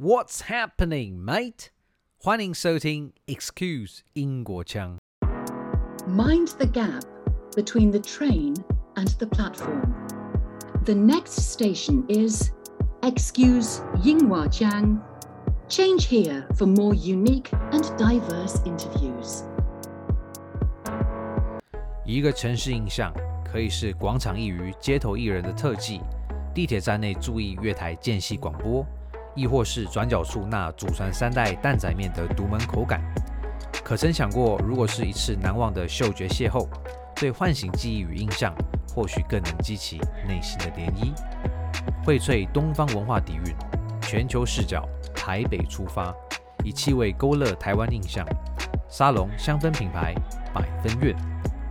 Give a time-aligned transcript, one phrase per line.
[0.00, 1.67] What's happening, mate？
[2.17, 4.97] 欢迎收听 Excuse 英国腔。
[6.07, 7.03] Mind the gap
[7.55, 8.55] between the train
[8.95, 9.93] and the platform.
[10.85, 12.51] The next station is
[13.01, 15.01] Excuse Yinghuajiang.
[15.67, 19.43] Change here for more unique and diverse interviews.
[22.05, 23.13] 一个城市印象
[23.45, 26.01] 可以是广场一隅、街头艺人的特技，
[26.55, 28.83] 地铁站内注意月台间隙广播，
[29.35, 33.01] 亦或是转角处那祖传三代蛋仔面的独门口感。
[33.83, 36.67] 可曾想过，如果是一次难忘的嗅觉邂逅，
[37.15, 38.53] 对唤醒记忆与印象，
[38.93, 41.13] 或许更能激起内心的涟漪。
[42.05, 43.55] 荟萃东方文化底蕴，
[44.01, 46.13] 全球视角，台北出发，
[46.63, 48.25] 以气味勾勒台湾印象。
[48.89, 50.13] 沙龙香氛品牌
[50.53, 51.15] 百分院，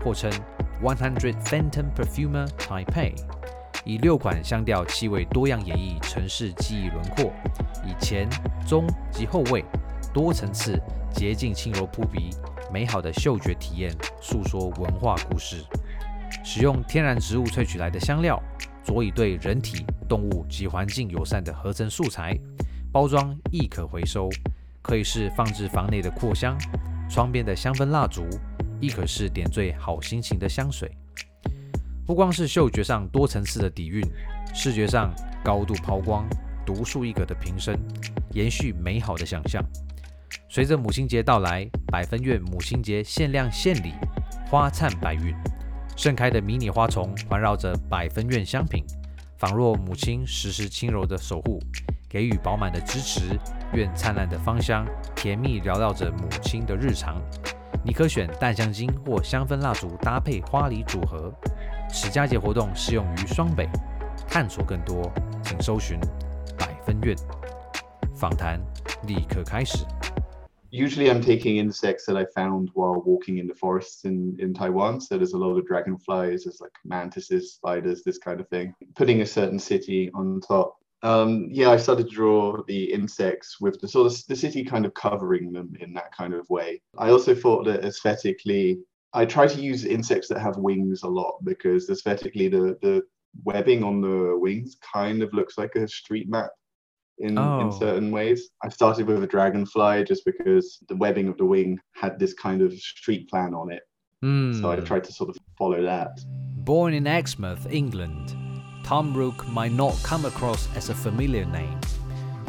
[0.05, 0.31] 或称
[0.83, 3.15] One Hundred Phantom Perfumer Taipei，
[3.85, 7.33] 以六款香调气味多样演绎城市记忆轮廓，
[7.85, 8.29] 以前、
[8.67, 9.65] 中及后味
[10.13, 10.81] 多层次、
[11.13, 12.31] 洁净轻柔扑鼻、
[12.73, 15.65] 美好的嗅觉体验，诉说文化故事。
[16.45, 18.41] 使用天然植物萃取来的香料，
[18.85, 22.39] 佐以对人体、动物及环境友善的合成素材，
[22.93, 24.29] 包装亦可回收，
[24.83, 26.57] 可以是放置房内的扩香，
[27.09, 28.25] 窗边的香氛蜡烛，
[28.81, 30.91] 亦可是点缀好心情的香水。
[32.11, 34.05] 不光是嗅觉上多层次的底蕴，
[34.53, 36.29] 视觉上高度抛光、
[36.67, 37.79] 独树一格的瓶身，
[38.33, 39.65] 延续美好的想象。
[40.49, 43.93] 随着母亲节到来，百分院母亲节限量献礼，
[44.51, 45.33] 花灿百韵。
[45.97, 48.85] 盛开的迷你花丛环绕着百分院香品，
[49.39, 51.61] 仿若母亲时时轻柔的守护，
[52.09, 53.39] 给予饱满的支持。
[53.75, 57.23] 愿灿烂的芳香，甜蜜缭绕着母亲的日常。
[57.85, 61.33] 你可选淡香精或香氛蜡烛搭配花礼组合。
[61.92, 63.70] 此佳节活动适用于双北，
[64.28, 65.12] 探索更多，
[65.44, 66.00] 请搜寻
[66.58, 67.16] 百分院。
[68.14, 68.60] 访谈
[69.08, 69.86] 立刻开始。
[70.76, 75.00] usually I'm taking insects that I found while walking in the forests in, in Taiwan.
[75.00, 78.74] So there's a lot of dragonflies, there's like mantises, spiders, this kind of thing.
[78.96, 80.76] Putting a certain city on top.
[81.02, 84.86] Um, yeah, I started to draw the insects with the sort of the city kind
[84.86, 86.82] of covering them in that kind of way.
[86.98, 88.80] I also thought that aesthetically,
[89.13, 93.03] I try to use insects that have wings a lot because aesthetically the the
[93.45, 96.51] webbing on the wings kind of looks like a street map
[97.19, 97.61] in, Oh.
[97.61, 98.51] in certain ways.
[98.65, 102.61] I started with a dragonfly just because the webbing of the wing had this kind
[102.63, 103.83] of street plan on it.
[104.23, 104.85] So I Hmm.
[104.85, 106.21] tried to sort of follow that.
[106.65, 108.35] Born in Exmouth, England,
[108.83, 111.79] Tom Rook might not come across as a familiar name,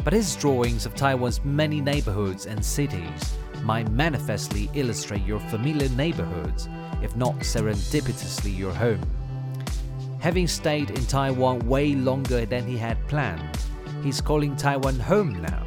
[0.04, 6.68] but his drawings of Taiwan's many neighborhoods and cities might manifestly illustrate your familiar neighborhoods,
[7.02, 9.00] if not serendipitously your home.
[10.20, 13.58] Having stayed in Taiwan way longer than he had planned,
[14.02, 15.64] he's calling Taiwan home now.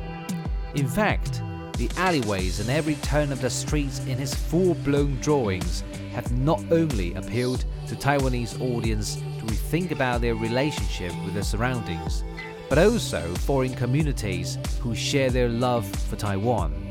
[0.75, 1.41] In fact,
[1.77, 6.63] the alleyways and every turn of the streets in his full blown drawings have not
[6.71, 12.23] only appealed to Taiwanese audience to rethink about their relationship with their surroundings,
[12.69, 16.84] but also foreign communities who share their love for Taiwan.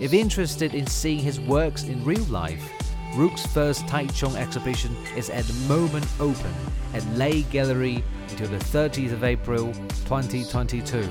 [0.00, 2.72] If interested in seeing his works in real life,
[3.14, 6.54] Rook's first Taichung exhibition is at the moment open
[6.94, 9.70] at Lei Gallery until the 30th of April
[10.06, 11.06] 2022.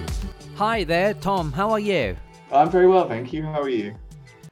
[0.55, 1.51] Hi there, Tom.
[1.51, 2.17] How are you?
[2.51, 3.43] I'm very well, thank you.
[3.43, 3.93] How are you?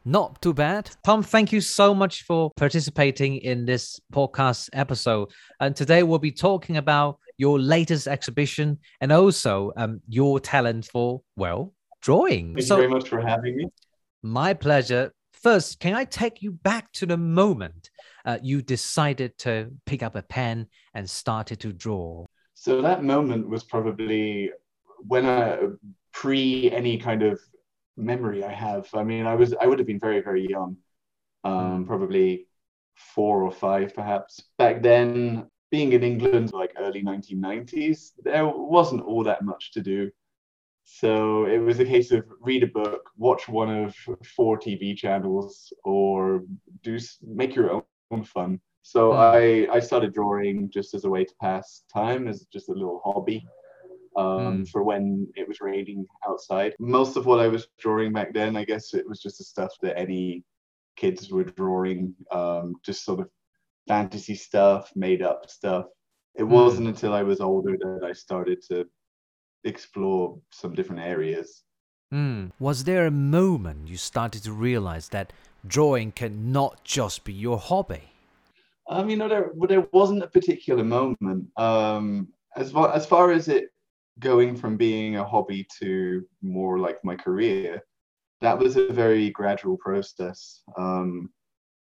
[0.05, 0.91] Not too bad.
[1.03, 5.31] Tom, thank you so much for participating in this podcast episode.
[5.59, 11.23] And today we'll be talking about your latest exhibition and also um, your talent for,
[11.35, 12.53] well, drawing.
[12.53, 13.65] Thank so, you very much for having me.
[14.27, 15.13] My pleasure.
[15.31, 17.89] First, can I take you back to the moment
[18.25, 22.25] uh, you decided to pick up a pen and started to draw?
[22.53, 24.51] So that moment was probably
[24.99, 25.59] when I
[26.11, 27.39] pre any kind of
[27.95, 28.89] memory I have.
[28.93, 30.77] I mean, I was I would have been very very young,
[31.43, 32.47] um, probably
[32.95, 34.41] four or five perhaps.
[34.57, 40.11] Back then, being in England like early 1990s, there wasn't all that much to do.
[40.89, 43.93] So it was a case of read a book, watch one of
[44.35, 46.43] four TV channels, or
[46.81, 48.61] do make your own, fun.
[48.83, 49.19] So Hmm.
[49.37, 53.01] I I started drawing just as a way to pass time, as just a little
[53.03, 53.45] hobby.
[54.15, 54.63] Um, Hmm.
[54.71, 56.73] For when it was raining outside.
[56.79, 59.73] Most of what I was drawing back then, I guess it was just the stuff
[59.83, 60.43] that any
[60.95, 63.29] kids were drawing, um, just sort of
[63.87, 65.85] fantasy stuff, made up stuff.
[66.35, 66.53] It Hmm.
[66.59, 68.87] wasn't until I was older that I started to
[69.67, 71.63] explore some different areas.
[72.11, 72.47] Hmm.
[72.59, 75.33] Was there a moment you started to realize that
[75.65, 78.03] drawing can not just be your hobby?
[78.89, 81.47] I mean, no, there, there wasn't a particular moment.
[81.57, 83.65] Um, as far as far as it
[84.19, 87.83] going from being a hobby to more like my career,
[88.41, 90.61] that was a very gradual process.
[90.77, 91.29] Um,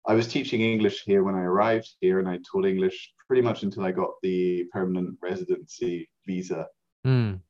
[0.08, 3.64] I was teaching English here when I arrived here, and I taught English pretty much
[3.64, 6.66] until I got the permanent residency visa.
[7.06, 7.42] Mm.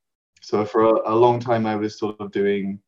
[0.47, 2.79] So for a, a long time, I was sort of doing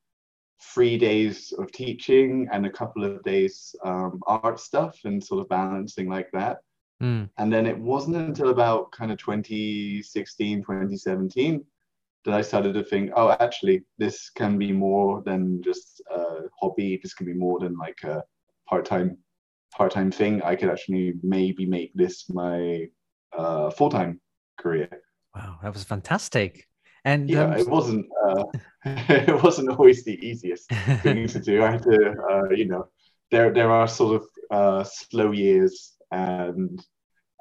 [0.73, 5.49] three days of teaching and a couple of days um, art stuff and sort of
[5.49, 6.59] balancing like that.
[7.03, 7.29] Mm.
[7.37, 11.65] And then it wasn't until about kind of 2016, 2017
[12.23, 16.97] that I started to think, oh, actually, this can be more than just a hobby.
[17.03, 18.23] This can be more than like a
[18.69, 19.17] part-time
[19.75, 20.41] part-time thing.
[20.43, 22.87] I could actually maybe make this my
[23.37, 24.21] uh, full-time
[24.57, 25.01] career.
[25.35, 26.68] Wow, that was fantastic.
[27.05, 28.05] And yeah, um, it wasn't.
[28.27, 28.43] Uh,
[28.85, 30.69] it wasn't always the easiest
[31.03, 31.63] thing to do.
[31.63, 32.87] I had to, uh, you know,
[33.31, 36.81] there there are sort of uh, slow years, and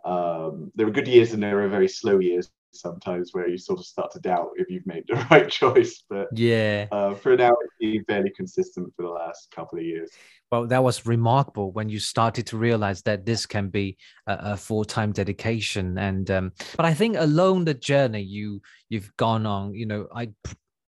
[0.04, 3.78] um, there are good years and there are very slow years sometimes where you sort
[3.78, 6.04] of start to doubt if you've made the right choice.
[6.08, 10.10] But yeah, uh, for now, it's been fairly consistent for the last couple of years.
[10.50, 14.56] well, that was remarkable when you started to realize that this can be a, a
[14.56, 15.98] full-time dedication.
[15.98, 20.30] And um, but I think along the journey you you've gone on, you know, I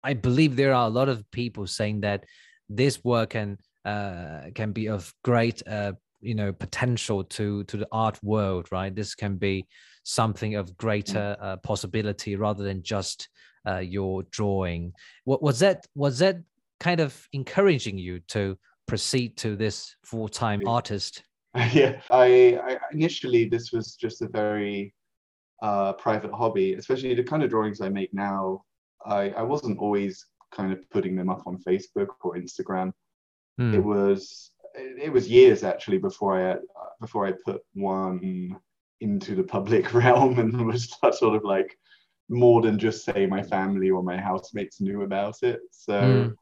[0.03, 2.25] I believe there are a lot of people saying that
[2.69, 7.87] this work can uh, can be of great uh, you know potential to to the
[7.91, 9.65] art world right this can be
[10.03, 13.29] something of greater uh, possibility rather than just
[13.67, 14.91] uh, your drawing
[15.25, 16.37] what was that was that
[16.79, 18.57] kind of encouraging you to
[18.87, 21.23] proceed to this full-time artist
[21.73, 24.93] yeah, I, I initially this was just a very
[25.61, 28.63] uh, private hobby, especially the kind of drawings I make now.
[29.05, 32.93] I, I wasn't always kind of putting them up on Facebook or Instagram.
[33.57, 33.73] Hmm.
[33.73, 36.55] It was it, it was years actually before I
[37.01, 38.55] before I put one
[39.01, 41.77] into the public realm and was sort of like
[42.29, 45.59] more than just say my family or my housemates knew about it.
[45.71, 46.35] So Mm.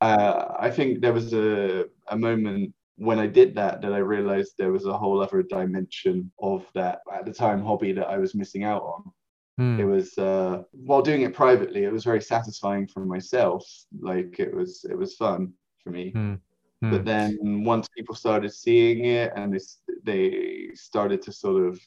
[0.00, 4.54] uh, I think there was a, a moment when I did that that I realized
[4.58, 8.34] there was a whole other dimension of that at the time hobby that I was
[8.34, 9.12] missing out on.
[9.58, 9.80] Hmm.
[9.80, 13.64] It was uh, while doing it privately, it was very satisfying for myself.
[14.00, 15.52] Like it was it was fun
[15.82, 16.10] for me.
[16.10, 16.34] Hmm.
[16.90, 19.60] But then once people started seeing it and they,
[20.02, 21.80] they started to sort of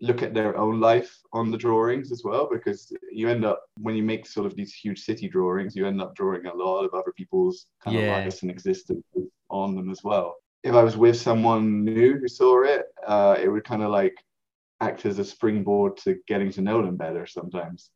[0.00, 3.96] look at their own life on the drawings as well, because you end up, when
[3.96, 6.94] you make sort of these huge city drawings, you end up drawing a lot of
[6.94, 8.02] other people's kind Yeah.
[8.02, 9.04] of lives and existence
[9.50, 10.36] on them as well.
[10.62, 14.14] If I was with someone new who saw it, uh, it would kind of like
[14.80, 17.90] act as a springboard to getting to know them better sometimes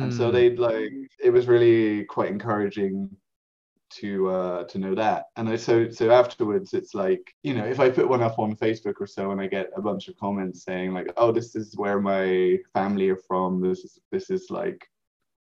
[0.00, 0.30] and so Hmm.
[0.30, 0.92] they'd like
[1.22, 3.10] it was really quite encouraging
[4.00, 5.26] to uh to know that.
[5.36, 8.56] And I, so so afterwards it's like you know if i put one up on
[8.56, 11.76] facebook or so and i get a bunch of comments saying like oh this is
[11.76, 13.60] where my family are from.
[13.60, 14.86] This is this is like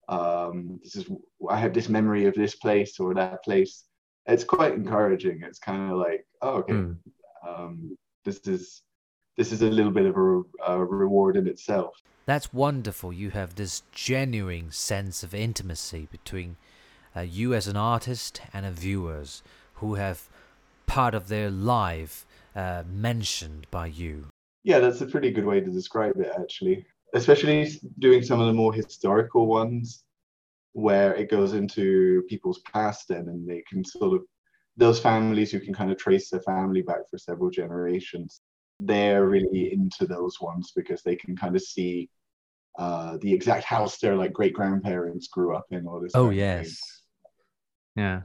[0.09, 1.05] um this is
[1.49, 3.85] i have this memory of this place or that place.
[4.27, 5.41] It's quite encouraging.
[5.43, 6.73] It's kind of like oh okay.
[6.73, 6.93] Hmm.
[7.47, 8.81] um this is
[9.37, 11.95] this is a little bit of a, a reward in itself.
[12.25, 13.11] That's wonderful.
[13.11, 16.57] You have this genuine sense of intimacy between
[17.15, 19.43] uh, you as an artist and the viewers
[19.75, 20.29] who have
[20.85, 22.25] part of their life
[22.55, 24.27] uh, mentioned by you.
[24.63, 26.85] Yeah, that's a pretty good way to describe it, actually.
[27.13, 27.67] Especially
[27.99, 30.03] doing some of the more historical ones
[30.73, 34.21] where it goes into people's past then and they can sort of,
[34.77, 38.41] those families who can kind of trace their family back for several generations,
[38.79, 42.09] they're really into those ones because they can kind of see
[42.79, 46.13] uh, the exact house their like great grandparents grew up in or this.
[46.15, 47.00] Oh yes,
[47.95, 48.21] yeah.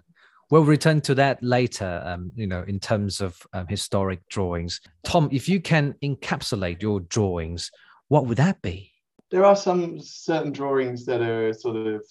[0.51, 2.03] We'll return to that later.
[2.05, 7.01] Um, you know, in terms of um, historic drawings, Tom, if you can encapsulate your
[7.01, 7.71] drawings,
[8.09, 8.93] what would that be?
[9.31, 12.05] there are some certain drawings that are sort of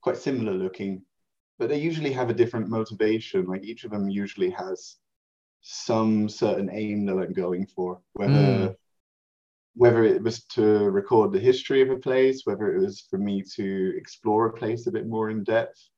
[0.00, 1.02] quite similar looking,
[1.58, 3.44] but they usually have a different motivation.
[3.46, 4.96] Like each of them usually has
[5.60, 8.32] some certain aim that I'm going for, whether
[8.70, 8.76] Mm.
[9.76, 13.42] whether it was to record the history of a place, whether it was for me
[13.56, 15.90] to explore a place a bit more in depth,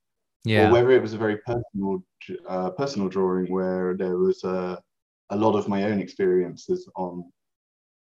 [0.46, 0.68] Yeah.
[0.68, 2.04] or whether it was a very personal
[2.48, 4.80] uh, personal drawing where there was a
[5.30, 7.24] a lot of my own experiences on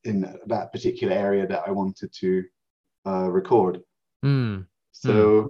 [0.04, 2.44] in that particular area that I wanted to
[3.06, 3.80] uh, record.
[4.24, 4.66] Mm.
[4.92, 5.48] So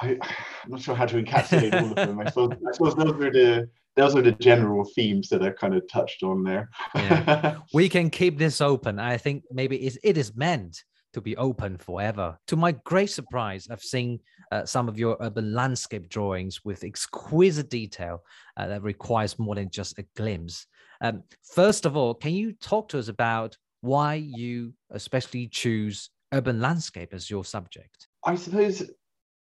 [0.00, 0.18] I,
[0.64, 2.20] I'm not sure how to encapsulate all of them.
[2.20, 5.74] I suppose, I suppose those are the those are the general themes that I've kind
[5.74, 6.70] of touched on there.
[6.94, 7.58] Yeah.
[7.74, 8.98] we can keep this open.
[8.98, 12.38] I think maybe it, it is meant to be open forever.
[12.48, 14.20] To my great surprise, I've seen
[14.52, 18.22] uh, some of your urban landscape drawings with exquisite detail
[18.56, 20.66] uh, that requires more than just a glimpse.
[21.00, 26.60] Um, first of all, can you talk to us about why you especially choose urban
[26.60, 28.08] landscape as your subject?
[28.24, 28.82] I suppose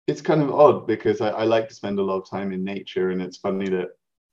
[0.07, 2.65] it's kind of odd because I, I, like to spend a lot of time in
[2.65, 3.89] nature, and it's funny that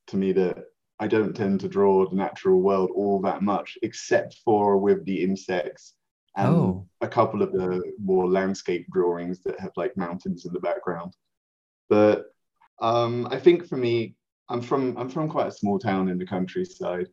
[0.08, 0.58] to me that
[1.00, 5.24] I don't tend to draw the natural world all that much, except for with the
[5.24, 5.94] insects
[6.38, 6.88] and oh.
[7.01, 11.13] a couple of the more landscape drawings that have like mountains in the background.
[11.89, 12.25] But
[12.79, 14.15] um, I think for me,
[14.48, 17.08] I'm from I'm from quite a small town in the countryside,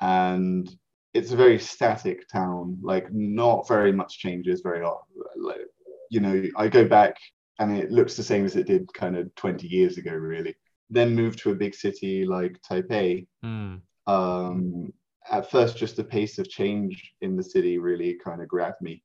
[0.00, 0.70] and
[1.12, 2.78] it's a very static town.
[2.82, 5.22] Like not very much changes very often.
[5.36, 5.66] Like,
[6.10, 7.16] you know, I go back
[7.58, 10.54] and it looks the same as it did kind of 20 years ago, really.
[10.88, 13.26] Then move to a big city like Taipei.
[13.44, 13.80] Mm.
[14.06, 14.92] Um,
[15.30, 19.02] at first, just the pace of change in the city really kind of grabbed me,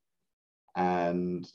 [0.76, 1.48] and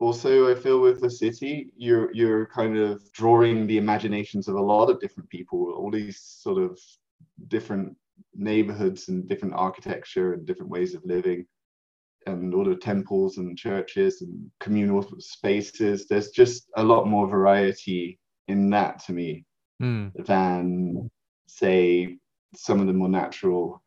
[0.00, 4.62] also I feel with the city, you're you're kind of drawing the imaginations of a
[4.62, 6.78] lot of different people, all these sort of
[7.48, 7.96] different
[8.34, 11.46] neighborhoods and different architecture and different ways of living
[12.26, 16.06] and all the temples and churches and communal spaces.
[16.06, 18.18] There's just a lot more variety
[18.48, 19.44] in that to me
[19.82, 20.10] mm.
[20.26, 21.10] than,
[21.46, 22.16] say,
[22.54, 23.82] some of the more natural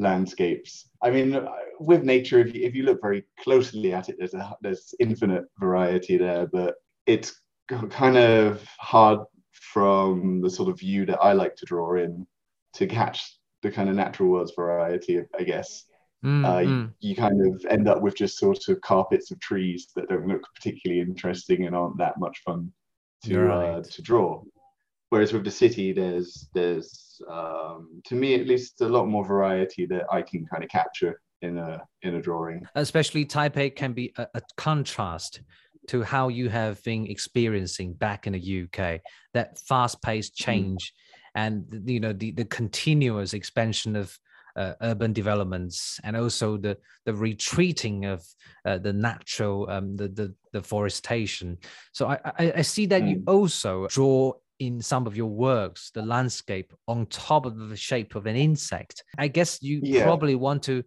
[0.00, 0.88] landscapes.
[1.02, 1.46] I mean,
[1.78, 5.44] with nature, if you, if you look very closely at it, there's a, there's infinite
[5.58, 6.74] variety there, but
[7.06, 9.20] it's kind of hard
[9.52, 12.26] from the sort of view that I like to draw in
[12.74, 15.84] to catch the kind of natural world's variety, I guess.
[16.24, 16.92] Mm, uh, you, mm.
[17.00, 20.42] you, kind of end up with just sort of carpets of trees that don't look
[20.54, 22.70] particularly interesting and aren't that much fun
[23.24, 23.68] to uh, right.
[23.70, 24.42] uh, to draw.
[25.10, 29.84] Whereas with the city, there's there's um, to me at least a lot more variety
[29.86, 32.66] that I can kind of capture in a in a drawing.
[32.74, 35.40] Especially Taipei can be a, a contrast
[35.88, 39.00] to how you have been experiencing back in the UK.
[39.34, 40.44] That fast-paced mm.
[40.44, 40.92] change.
[40.92, 40.96] Mm.
[41.34, 44.16] And you know the, the continuous expansion of
[44.56, 48.24] uh, urban developments and also the the retreating of
[48.64, 51.56] uh, the natural um, the, the the forestation
[51.92, 53.10] so i i, I see that mm.
[53.10, 58.14] you also draw in some of your works the landscape on top of the shape
[58.14, 60.04] of an insect i guess you yeah.
[60.04, 60.82] probably want to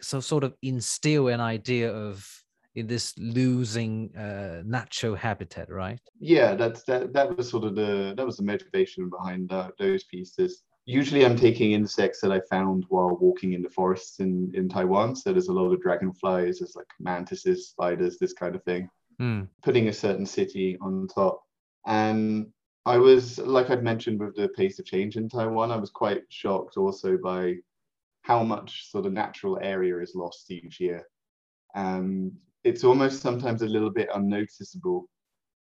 [0.00, 2.26] so sort of instill an idea of
[2.74, 8.14] in this losing uh, natural habitat right yeah that's that that was sort of the
[8.16, 12.84] that was the motivation behind uh, those pieces usually I'm taking insects that I found
[12.88, 15.14] while walking in the forests in, in Taiwan.
[15.14, 18.88] So there's a lot of dragonflies, there's like mantises, spiders, this kind of thing.
[19.20, 19.48] Mm.
[19.62, 21.42] Putting a certain city on top.
[21.86, 22.48] And
[22.90, 26.22] I was, like I'd mentioned with the pace of change in Taiwan, I was quite
[26.28, 27.56] shocked also by
[28.22, 31.02] how much sort of natural area is lost each year.
[31.74, 32.32] And
[32.64, 35.08] it's almost sometimes a little bit unnoticeable.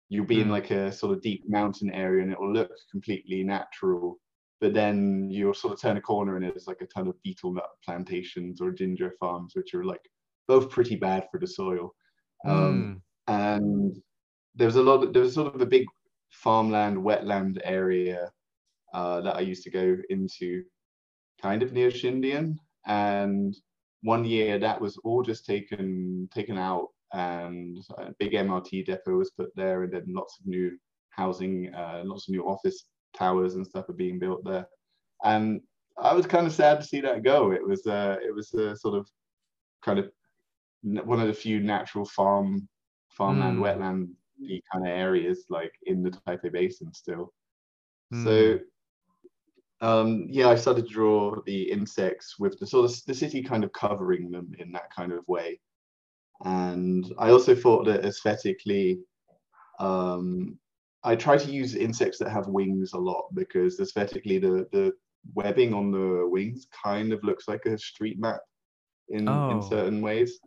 [0.08, 0.42] You'll be mm.
[0.42, 4.18] in like a sort of deep mountain area and it will look completely natural
[4.60, 7.52] but then you'll sort of turn a corner and it's like a ton of betel
[7.52, 10.00] nut plantations or ginger farms, which are like
[10.48, 11.94] both pretty bad for the soil.
[12.44, 12.50] Mm.
[12.50, 13.32] Um, hmm.
[13.32, 13.96] and
[14.54, 15.86] there was a lot, of, there was sort of a big
[16.30, 18.30] farmland, wetland area
[18.94, 20.64] uh, that I used to go into
[21.40, 22.56] kind of near Xindian.
[22.86, 23.56] And
[24.02, 29.30] one year that was all just taken taken out and a big MRT depot was
[29.30, 30.78] put there and then lots of new
[31.10, 34.66] housing, uh, lots of new office towers and stuff are being built there.
[35.24, 35.60] And
[35.96, 37.50] I was kind of sad to see that go.
[37.52, 39.08] It was uh, it was a sort of
[39.82, 40.10] kind of
[40.82, 42.68] one of the few natural farm
[43.10, 43.62] farmland mm.
[43.62, 44.08] wetland
[44.72, 47.32] kind of areas like in the Taipei Basin still.
[48.12, 48.24] Mm.
[48.24, 48.58] So
[49.80, 53.62] um, yeah, I started to draw the insects with the sort of the city kind
[53.62, 55.60] of covering them in that kind of way.
[56.44, 59.00] And I also thought that aesthetically,
[59.78, 60.58] um,
[61.04, 64.92] I try to use insects that have wings a lot because aesthetically the the
[65.34, 68.40] webbing on the wings kind of looks like a street map
[69.08, 69.50] in oh.
[69.50, 70.40] in certain ways.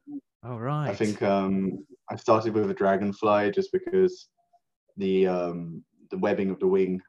[0.44, 0.90] Oh right.
[0.90, 4.28] I think um, I started with a dragonfly just because
[4.98, 7.02] the um, the webbing of the wing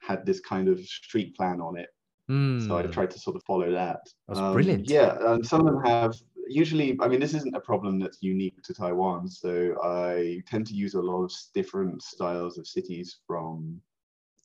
[0.00, 1.88] had this kind of street plan on it.
[2.28, 2.66] Mm.
[2.66, 4.00] So I tried to sort of follow that.
[4.26, 4.90] That's um, brilliant.
[4.90, 6.14] Yeah, and some of them have
[6.48, 9.28] usually, I mean, this isn't a problem that's unique to Taiwan.
[9.28, 13.80] So I tend to use a lot of different styles of cities from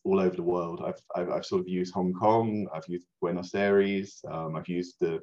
[0.03, 0.83] all over the world.
[0.85, 4.95] I've, I've, I've sort of used Hong Kong, I've used Buenos Aires, um, I've used
[4.99, 5.19] the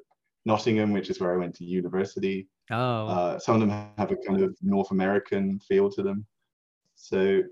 [0.47, 2.49] Nottingham, which is where I went to university.
[2.70, 3.06] Oh.
[3.06, 6.26] Uh, some of them have a kind of North American feel to them.
[6.94, 7.42] So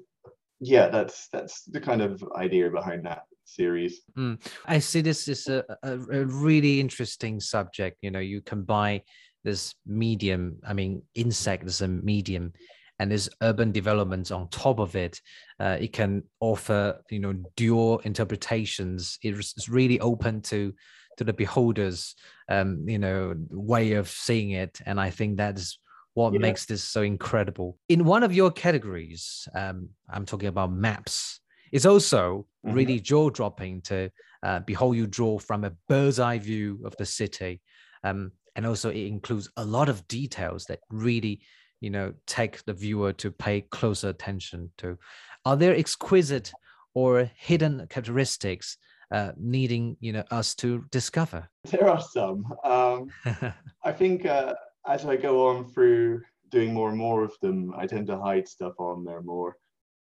[0.60, 4.02] yeah, that's that's the kind of idea behind that series.
[4.16, 4.40] Mm.
[4.66, 7.98] I see this is a, a, a, really interesting subject.
[8.02, 9.00] You know, you combine
[9.44, 12.52] this medium, I mean, insect as a medium,
[12.98, 15.20] and this urban development on top of it.
[15.60, 19.18] Uh, it can offer, you know, dual interpretations.
[19.22, 20.74] It's really open to
[21.18, 22.14] to the beholders,
[22.48, 24.80] um, you know, way of seeing it.
[24.86, 25.78] And I think that's
[26.14, 26.38] what Yeah.
[26.40, 27.78] makes this so incredible.
[27.88, 31.40] In one of your categories, um, I'm talking about maps.
[31.70, 32.74] It's also Mhm.
[32.74, 34.10] really jaw dropping to
[34.42, 37.60] uh, behold you draw from a bird's eye view of the city.
[38.04, 41.40] Um, and also, it includes a lot of details that really,
[41.80, 44.96] you know, take the viewer to pay closer attention to.
[45.44, 46.52] Are there exquisite
[46.94, 48.76] or hidden characteristics
[49.10, 51.48] uh, needing, you know, us to discover?
[51.70, 52.44] There are some.
[52.64, 53.08] Um,
[53.84, 54.54] I think uh,
[54.86, 58.48] as I go on through doing more and more of them, I tend to hide
[58.48, 59.56] stuff on there more.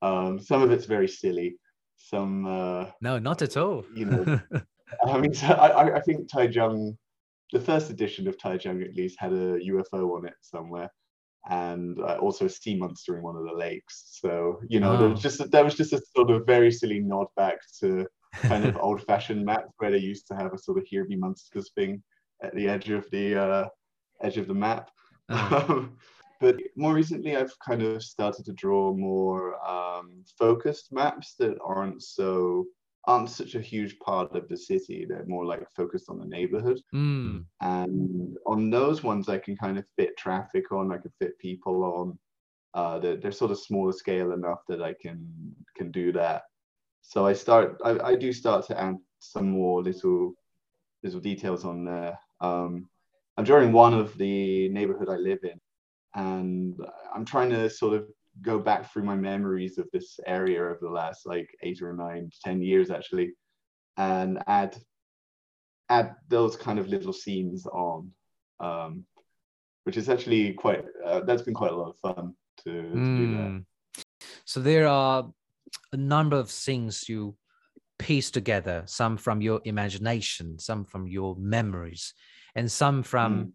[0.02, 1.56] Um, some of it's very silly.
[1.96, 3.84] Some, uh, no, not at all.
[3.94, 4.40] You know,
[5.06, 6.96] I mean, so I, I- think Taichung,
[7.52, 10.90] the first edition of Taichung at least had a UFO on it somewhere,
[11.48, 14.18] and uh, also a sea monster in one of the lakes.
[14.20, 15.22] So you know, there was Oh.
[15.22, 19.44] just that was just a sort of very silly nod back to kind of old-fashioned
[19.44, 22.02] maps where they used to have a sort of here be monsters thing
[22.42, 23.68] at the edge of the uh,
[24.22, 24.90] edge of the map.
[25.28, 25.96] Um,
[26.40, 32.02] but more recently, I've kind of started to draw more um, focused maps that aren't
[32.02, 32.66] so
[33.04, 35.04] aren't such a huge part of the city.
[35.08, 39.78] They're more like focused on the neighborhood, mm, and on those ones, I can kind
[39.78, 40.92] of fit traffic on.
[40.92, 42.18] I can fit people on.
[42.74, 46.42] Uh, they're, they're sort of smaller scale enough that I can can do that.
[47.02, 47.78] So I start.
[47.84, 50.34] I, I do start to add some more little
[51.02, 52.18] little details on there.
[52.40, 52.88] Um,
[53.36, 55.60] I'm drawing one of the neighborhood I live in,
[56.14, 56.76] and
[57.14, 58.06] I'm trying to sort of
[58.40, 62.30] go back through my memories of this area over the last like eight or nine,
[62.44, 63.32] ten years actually,
[63.96, 64.76] and add
[65.88, 68.10] add those kind of little scenes on,
[68.60, 69.04] um,
[69.84, 70.84] which is actually quite.
[71.04, 73.50] Uh, that's been quite a lot of fun to, to do that.
[73.50, 73.64] mm.
[74.44, 75.30] So there are
[75.92, 77.36] a number of things you
[77.98, 82.14] piece together, some from your imagination, some from your memories,
[82.54, 83.52] and some from Mm.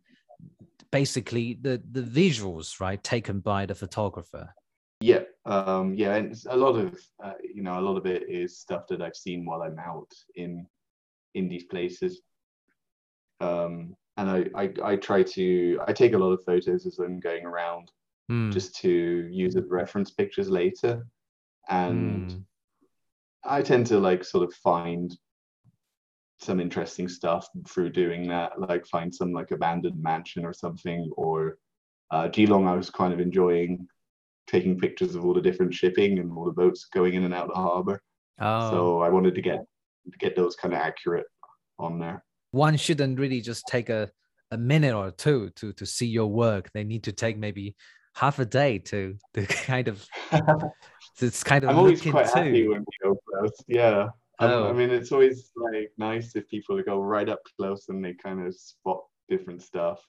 [0.92, 4.54] basically the the visuals, right, taken by the photographer.
[5.02, 8.58] Yeah, um, yeah, and a lot of uh, you know a lot of it is
[8.58, 10.66] stuff that I've seen while I'm out in
[11.34, 12.22] in these places,
[13.40, 17.20] um, and I, I I try to I take a lot of photos as I'm
[17.20, 17.92] going around
[18.30, 18.90] Mm, just to
[19.32, 21.08] use as reference pictures later,
[21.70, 22.44] and mm,
[23.44, 25.16] I tend to like sort of find
[26.40, 31.58] some interesting stuff through doing that, like find some like abandoned mansion or something, or
[32.12, 32.68] uh, Keelung.
[32.68, 33.88] I was kind of enjoying
[34.48, 37.50] taking pictures of all the different shipping and all the boats going in and out
[37.50, 38.02] of the harbor.
[38.40, 39.60] oh, So I wanted to get
[40.12, 41.26] to get those kind of accurate
[41.80, 42.24] on there.
[42.52, 44.10] one shouldn't really just take a,
[44.52, 46.72] a minute or two to to see your work.
[46.74, 47.76] They need to take maybe
[48.16, 50.06] half a day to to kind of
[51.24, 52.38] it's kind of I'm always quite into.
[52.38, 53.52] happy when we go close.
[53.68, 54.10] Yeah.
[54.40, 54.70] Oh.
[54.70, 58.46] I mean, it's always like nice if people go right up close and they kind
[58.46, 60.00] of spot different stuff.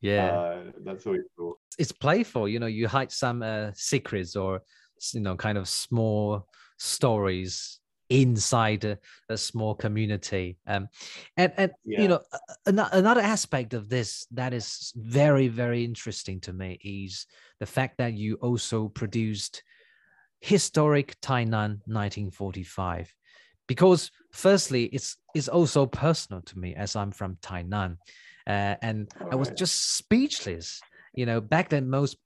[0.00, 0.26] Yeah.
[0.32, 1.58] Uh, that's always cool.
[1.78, 4.60] it's playful you know you hide some uh, secrets or
[5.12, 6.46] you know kind of small
[6.78, 8.98] stories inside a,
[9.30, 10.88] a small community um
[11.38, 12.02] and and Yeah.
[12.02, 12.20] you know
[12.66, 17.26] another aspect of this that is very very interesting to me is
[17.60, 19.62] the fact that you also produced
[20.40, 23.14] historic tainan 1945
[23.66, 27.96] because firstly it's it's also personal to me as i'm from tainan
[28.46, 30.80] uh, and i was just speechless.
[31.14, 32.16] You know back then most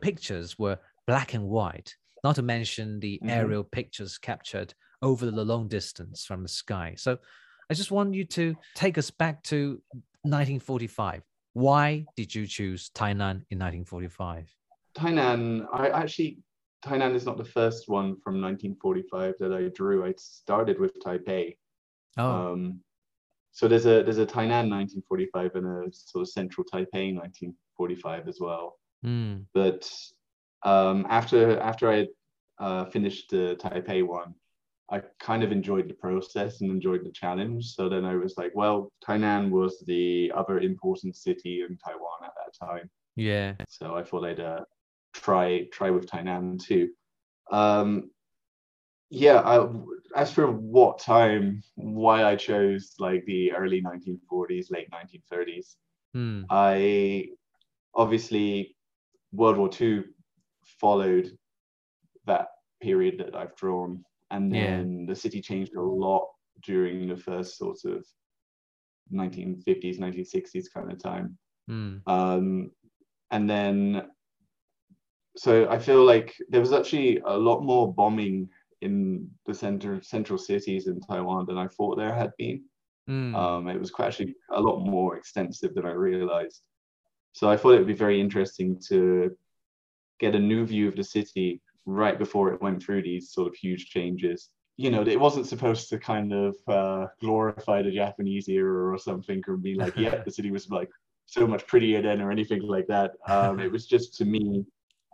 [0.00, 3.30] pictures were black and white not to mention the Mhm.
[3.30, 6.94] aerial pictures captured over the long distance from the sky.
[6.96, 7.18] So
[7.70, 9.80] i just want you to take us back to
[10.24, 14.52] 1945 why did you choose tainan in 1945
[14.96, 16.38] Tainan, I actually,
[16.84, 20.04] Tainan is not the first one from 1945 that I drew.
[20.04, 21.56] I started with Taipei.
[22.18, 22.80] oh Um,
[23.52, 28.38] so there's a there's a Tainan 1945 and a sort of central Taipei 1945 as
[28.40, 28.78] well.
[29.04, 29.90] mm, But
[30.64, 32.06] um, after after I
[32.58, 34.34] uh, finished the Taipei one,
[34.90, 37.74] I kind of enjoyed the process and enjoyed the challenge.
[37.74, 42.32] So then I was like, well, Tainan was the other important city in Taiwan at
[42.36, 42.90] that time.
[43.16, 44.64] yeah So I thought I'd uh,
[45.14, 46.90] try try with Tainan too.
[47.50, 48.10] Um,
[49.10, 49.68] yeah, I,
[50.16, 55.76] as for what time, why I chose like the early 1940s, late 1930s,
[56.14, 57.28] mm, I
[57.94, 58.76] obviously
[59.32, 60.04] World War II
[60.80, 61.38] followed
[62.26, 62.48] that
[62.82, 64.54] period that I've drawn, and Yeah.
[64.54, 66.28] then the city changed a lot
[66.62, 68.06] during the first sort of
[69.12, 71.38] 1950s, 1960s kind of time.
[71.68, 72.72] mm, Um,
[73.30, 74.10] and then,
[75.36, 78.48] so I feel like there was actually a lot more bombing
[78.80, 82.62] in the center central cities in Taiwan than I thought there had been.
[83.08, 83.34] mm.
[83.34, 86.62] Um, it was quite actually a lot more extensive than I realized.
[87.32, 89.36] So I thought it would be very interesting to
[90.20, 93.54] get a new view of the city right before it went through these sort of
[93.54, 94.50] huge changes.
[94.76, 99.42] You know, it wasn't supposed to kind of uh, glorify the Japanese era or something,
[99.46, 100.90] or be like, yeah, the city was like
[101.26, 103.12] so much prettier then, or anything like that.
[103.26, 104.64] Um, it was just to me,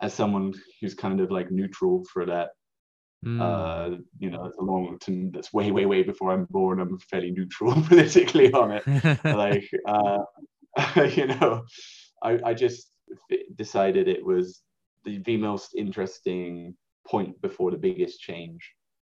[0.01, 2.49] as someone who's kind of like neutral for that.
[3.25, 3.39] Mm.
[3.39, 6.79] Uh, you know, it's a long to, that's way, way, way before I'm born.
[6.79, 9.23] I'm fairly neutral politically on it.
[9.23, 10.19] like, uh,
[11.15, 11.63] you know,
[12.23, 12.91] I, I just
[13.55, 14.61] decided it was
[15.05, 16.75] the, the most interesting
[17.07, 18.73] point before the biggest change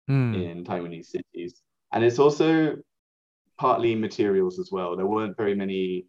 [0.08, 0.50] mm.
[0.50, 1.62] in Taiwanese cities.
[1.92, 2.76] And it's also
[3.58, 4.96] partly materials as well.
[4.96, 6.06] There weren't very many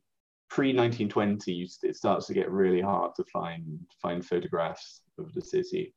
[0.50, 1.70] pre 1920.
[1.84, 5.94] It starts to get really hard to find find photographs of the city,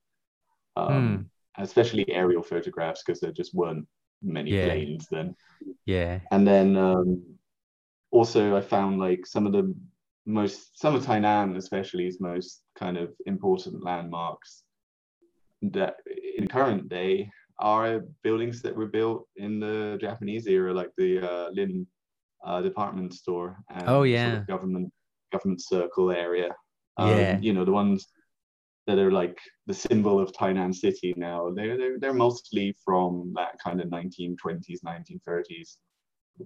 [0.77, 0.91] um,
[1.59, 1.63] mm.
[1.63, 3.87] especially aerial photographs because there just weren't
[4.23, 4.67] many yeah.
[4.67, 5.35] planes then.
[5.87, 6.21] Yeah.
[6.31, 7.23] And then um,
[8.11, 9.75] also I found like some of the
[10.27, 14.63] most some of Tainan especially is most kind of important landmarks
[15.63, 15.97] that
[16.37, 21.51] in current day are buildings that were built in the Japanese era, like the uh,
[21.51, 21.87] Lin
[22.45, 24.93] uh, department store and oh yeah sort of government
[25.33, 26.49] government circle area.
[26.97, 28.09] Um, yeah, you know the ones
[28.87, 31.51] that are like the symbol of Tainan City now.
[31.55, 35.77] They're they're, they're mostly from that kind of 1920s, 1930s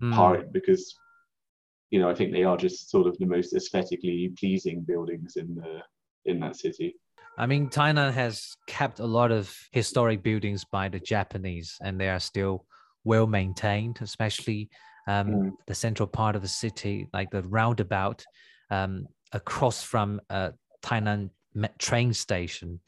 [0.01, 0.15] mm.
[0.15, 0.95] part because
[1.95, 5.55] you know, I think they are just sort of the most aesthetically pleasing buildings in
[5.55, 5.81] the
[6.25, 6.97] in that city.
[7.39, 12.09] I mean, Tainan has kept a lot of historic buildings by the Japanese, and they
[12.09, 12.67] are still
[13.05, 14.71] well maintained, especially
[15.07, 15.53] um, mm.
[15.67, 18.25] the central part of the city, like the roundabout
[18.71, 20.51] um, across from uh,
[20.83, 21.31] Tainan
[21.79, 22.81] train station,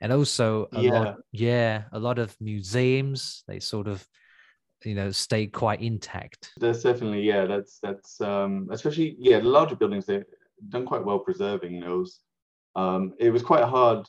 [0.00, 0.90] and also a yeah.
[0.90, 3.44] lot, yeah, a lot of museums.
[3.46, 4.06] They sort of
[4.84, 9.74] you know stay quite intact that's definitely yeah that's that's um especially yeah the larger
[9.74, 10.24] buildings they've
[10.68, 12.20] done quite well preserving those
[12.76, 14.06] um it was quite hard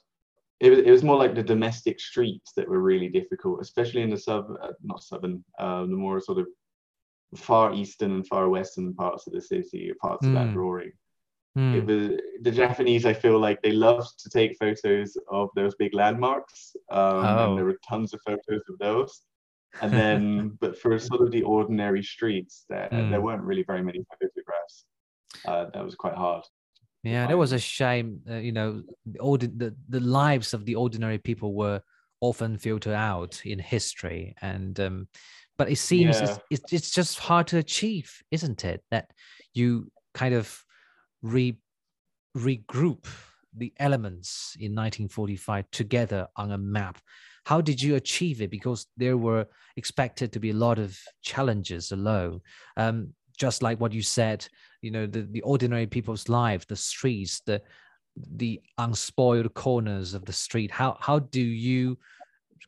[0.59, 4.09] it was, it was more like the domestic streets that were really difficult especially in
[4.09, 6.47] the sub uh, not southern uh, the more sort of
[7.35, 10.29] far eastern and far western parts of the city parts mm.
[10.29, 10.53] of that hmm.
[10.53, 10.91] drawing
[11.57, 11.75] mm.
[11.75, 15.93] it was the japanese i feel like they loved to take photos of those big
[15.93, 17.49] landmarks um, oh.
[17.49, 19.21] and there were tons of photos of those
[19.81, 23.09] and then but for sort of the ordinary streets there mm.
[23.11, 24.85] there weren't really very many photographs
[25.45, 26.43] uh, that was quite hard
[27.03, 31.19] yeah that was a shame uh, you know the, the the lives of the ordinary
[31.19, 31.81] people were
[32.21, 35.07] often filtered out in history and um
[35.59, 36.37] but it seems yeah.
[36.49, 39.11] it's, it's just hard to achieve isn't it that
[39.53, 40.65] you kind of
[41.21, 41.55] re
[42.35, 43.05] regroup
[43.55, 46.99] the elements in 1945 together on a map
[47.49, 48.51] how did you achieve it?
[48.51, 52.41] Because there were expected to be a lot of challenges alone.
[52.77, 54.47] Um, just like what you said,
[54.83, 57.61] you know, the, the ordinary people's life, the streets, the
[58.35, 60.69] the unspoiled corners of the street.
[60.69, 61.97] How how do you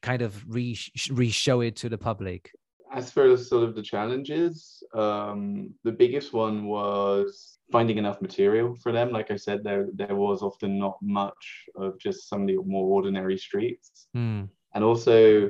[0.02, 0.76] kind of re
[1.12, 2.52] re show it to the public?
[2.94, 8.92] As for sort of the challenges, um, the biggest one was finding enough material for
[8.92, 9.12] them.
[9.12, 12.88] Like I said, there there was often not much of just some of the more
[12.88, 14.08] ordinary streets.
[14.16, 14.50] Mm.
[14.74, 15.50] And also,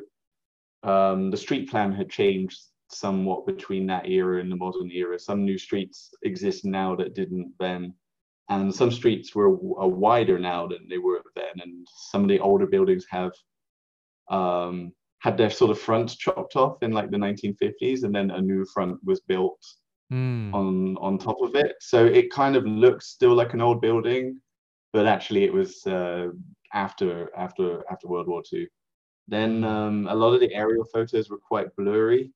[0.83, 5.17] um, the street plan had changed somewhat between that era and the modern era.
[5.17, 7.93] Some new streets exist now that didn't then.
[8.49, 11.55] And some streets were are wider now than they were then.
[11.61, 13.31] And some of the older buildings have
[14.29, 18.41] um, had their sort of front chopped off in like the 1950s, and then a
[18.41, 19.63] new front was built
[20.11, 20.53] mm.
[20.53, 21.75] on on top of it.
[21.79, 24.41] So it kind of looks still like an old building,
[24.93, 26.29] but actually it was uh,
[26.73, 28.67] after after after World War II.
[29.27, 32.31] Then um, a lot of the aerial photos were quite blurry,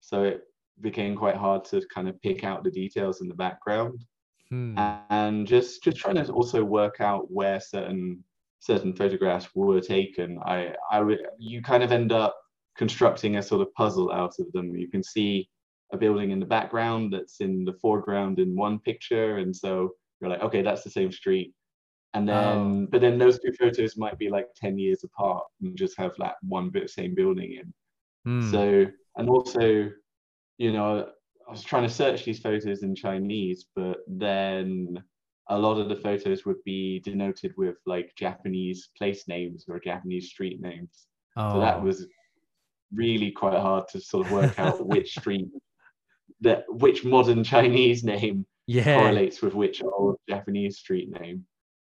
[0.00, 0.42] so it
[0.80, 4.04] became quite hard to kind of pick out the details in the background.
[4.50, 4.76] Hmm.
[5.10, 8.24] And just just trying to also work out where certain
[8.60, 10.38] certain photographs were taken.
[10.44, 12.36] I I would you kind of end up
[12.76, 14.76] constructing a sort of puzzle out of them.
[14.76, 15.48] You can see
[15.92, 19.90] a building in the background that's in the foreground in one picture, and so
[20.20, 21.52] you're like, okay, that's the same street
[22.16, 22.86] and then oh.
[22.90, 26.36] but then those two photos might be like 10 years apart and just have that
[26.42, 28.50] one bit of same building in mm.
[28.50, 29.90] so and also
[30.56, 31.06] you know
[31.46, 35.02] i was trying to search these photos in chinese but then
[35.48, 40.28] a lot of the photos would be denoted with like japanese place names or japanese
[40.28, 41.06] street names
[41.36, 41.54] oh.
[41.54, 41.82] so that oh.
[41.82, 42.06] was
[42.92, 45.48] really quite hard to sort of work out which street
[46.40, 48.98] that which modern chinese name yeah.
[48.98, 51.44] correlates with which old japanese street name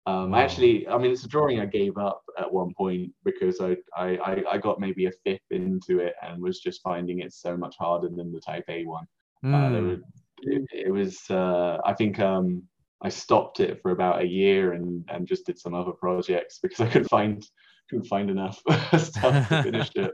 [0.10, 3.62] um, I actually, I mean, it's a drawing I gave up at one point because
[3.62, 7.56] I, I, I got maybe a fifth into it and was just finding it so
[7.56, 9.06] much harder than the Taipei one.
[9.46, 9.54] Mm.
[9.54, 9.98] Uh, were,
[10.42, 12.64] it, it, was, uh, I think, um,
[13.02, 16.80] I stopped it for about a year and and just did some other projects because
[16.82, 17.46] I couldn't find
[17.90, 18.62] couldn't find enough
[18.98, 20.12] stuff to finish it.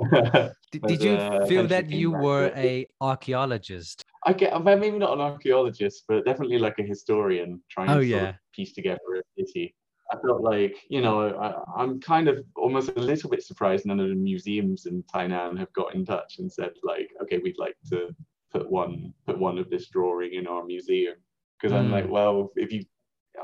[0.72, 4.04] did, But, did you uh, feel that you were a archaeologist?
[4.24, 8.10] I get I'm maybe not an archaeologist, but definitely like a historian trying Oh, to
[8.10, 9.74] sort of piece together a city.
[10.10, 14.00] I felt like, you know, I, I'm kind of almost a little bit surprised none
[14.00, 17.76] of the museums in Tainan have got in touch and said like, okay, we'd like
[17.90, 18.08] to
[18.50, 21.16] put one put one of this drawing in our museum.
[21.60, 22.10] Because I'm like, Mm.
[22.10, 22.84] well, if you,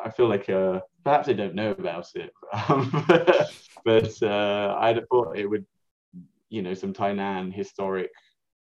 [0.04, 2.30] I feel like uh, perhaps they don't know about it,
[2.68, 2.90] um,
[3.84, 5.66] but uh, I'd have thought it would,
[6.48, 8.10] you know, some Tainan historic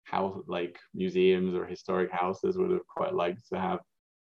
[0.03, 3.79] house like museums or historic houses would have quite liked to have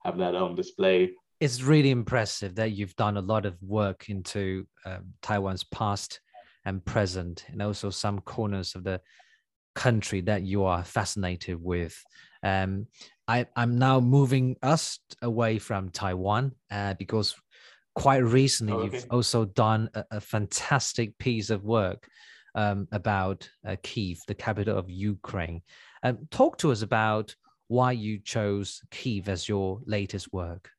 [0.03, 1.11] have that on display.
[1.39, 6.21] It's really impressive that you've done a lot of work into um, Taiwan's past
[6.65, 8.99] and present, and also some corners of the
[9.79, 11.95] country that you are fascinated with.
[12.43, 12.87] Um,
[13.29, 17.33] I, I'm now moving us away from Taiwan uh, because
[17.95, 22.09] quite recently Oh, you've also done a, a fantastic piece of work
[22.55, 25.61] um, about uh, Kiev, the capital of Ukraine.
[26.03, 27.33] Um, talk to us about
[27.69, 30.71] why you chose Kiev as your latest work.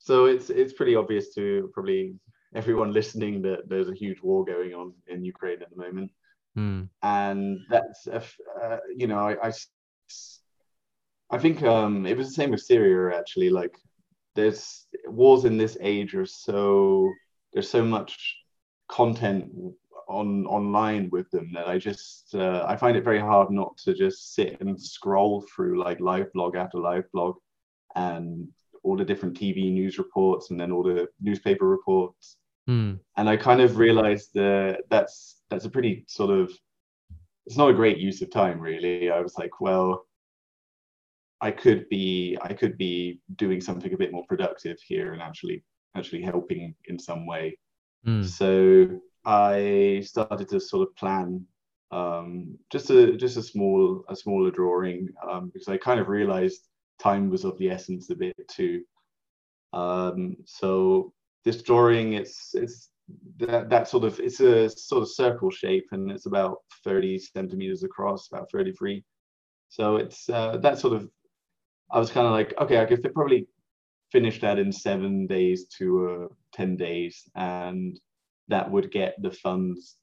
[0.00, 2.14] So it's it's pretty obvious to probably
[2.56, 6.10] everyone listening that there's a huge war going on in Ukraine at the moment.
[6.58, 6.82] Hmm.
[7.04, 8.20] and that's a
[8.60, 9.52] uh, you know I,
[11.30, 13.76] I think um it was the same with Syria actually like
[14.34, 17.12] there's wars in this age are so
[17.52, 18.36] there's so much
[18.88, 19.44] content
[20.08, 23.94] on online with them that I just uh, I find it very hard not to
[23.94, 27.36] just sit and scroll through like live blog after live blog
[27.94, 28.48] and
[28.82, 32.94] all the different TV news reports and then all the newspaper reports Hmm.
[33.16, 36.50] and I kind of realized that that's that's a pretty sort of
[37.46, 39.10] it's not a great use of time really.
[39.10, 40.04] I was like, well,
[41.40, 45.64] I could be I could be doing something a bit more productive here and actually
[45.96, 47.58] actually helping in some way.
[48.04, 48.22] Hmm.
[48.22, 51.44] So I started to sort of plan
[51.90, 56.68] um, just a just a small a smaller drawing um, because I kind of realized
[56.98, 58.82] time was of the essence a bit too.
[59.72, 61.12] Um, so
[61.44, 62.90] this drawing it's it's
[63.38, 67.82] that, that sort of it's a sort of circle shape and it's about 30 centimeters
[67.82, 69.04] across, about 33.
[69.68, 71.08] So it's uh, that sort of
[71.90, 73.46] I was kind of like, okay, I could probably
[74.12, 77.98] finish that in seven days to uh, 10 days, and
[78.48, 79.96] that would get the funds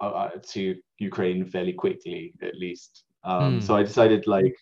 [0.00, 3.04] uh, uh, to Ukraine fairly quickly, at least.
[3.24, 3.60] Um, Hmm.
[3.60, 4.56] So I decided like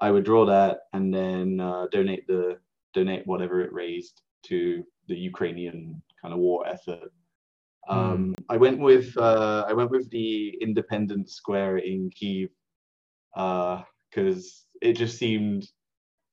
[0.00, 2.58] I would draw that and then uh, donate the
[2.92, 7.12] donate whatever it raised to the Ukrainian kind of war effort.
[7.86, 12.48] Um, I went with uh, I went with the Independence Square in Kiev
[13.34, 15.68] because it just seemed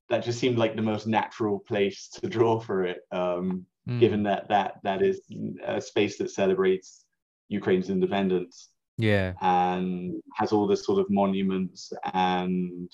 [0.10, 4.00] that just seemed like the most natural place to draw for it, um, Hmm.
[4.00, 5.22] given that that that is
[5.66, 7.06] a space that celebrates
[7.50, 9.34] Ukraine's independence Yeah.
[9.42, 12.88] and has all this sort of monuments and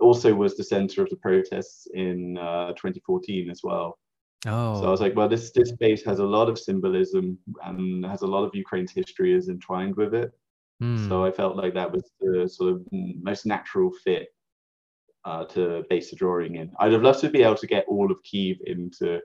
[0.00, 3.98] also was the center of the protests in uh, 2014 as well.
[4.44, 4.80] Oh.
[4.80, 8.22] So I was like, well, this this space has a lot of symbolism and has
[8.22, 10.32] a lot of Ukraine's history is entwined with it.
[10.80, 11.08] Hmm.
[11.08, 14.28] So I felt like that was the sort of most natural fit
[15.24, 16.70] uh, to base the drawing in.
[16.78, 19.20] I'd have loved to be able to get all of Kiev into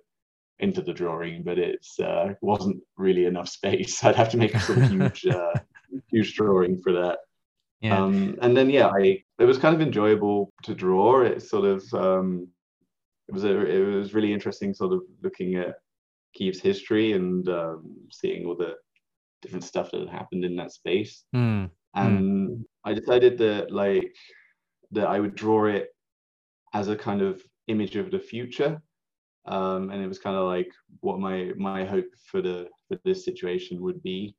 [0.59, 4.03] into the drawing, but it's uh, wasn't really enough space.
[4.03, 5.53] I'd have to make a sort of huge uh,
[6.11, 7.19] huge drawing for that.
[7.81, 8.01] yeah.
[8.01, 11.21] Um, and then yeah, I it was kind of enjoyable to draw.
[11.21, 12.47] It sort of um,
[13.31, 15.75] it was a, it was really interesting, sort of looking at
[16.37, 18.75] Kiev's history and um, seeing all the
[19.41, 21.23] different stuff that had happened in that space.
[21.33, 21.65] Hmm.
[21.95, 24.13] And I decided that like
[24.91, 25.89] that I would draw it
[26.73, 28.81] as a kind of image of the future.
[29.45, 33.25] Um, and it was kind of like what my my hope for the for this
[33.25, 34.35] situation would be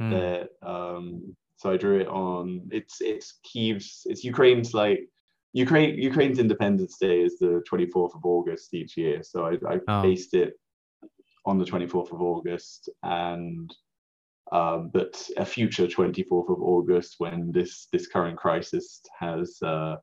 [0.00, 0.10] Hmm.
[0.10, 5.08] that um so I drew it on it's it's Kiev's it's Ukraine's like
[5.54, 9.22] Ukraine Ukraine's Independence Day is the 24th of August each year.
[9.22, 10.02] So I, I Oh.
[10.02, 10.54] based it
[11.46, 13.74] on the 24th of August and
[14.52, 19.96] um, but a future 24th of August when this this current crisis has uh,